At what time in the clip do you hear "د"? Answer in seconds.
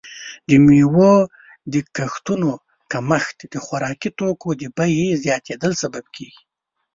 0.47-0.49, 1.73-1.75, 3.53-3.55, 4.61-4.63